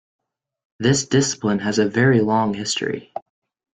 This 0.79 1.05
discipline 1.05 1.59
has 1.59 1.77
a 1.77 1.87
very 1.87 2.21
long 2.21 2.55
history. 2.55 3.13